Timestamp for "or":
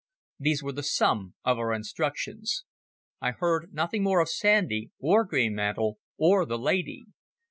4.99-5.23, 6.17-6.43